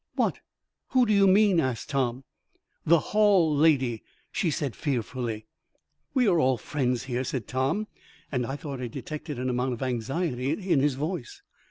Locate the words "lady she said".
3.55-4.75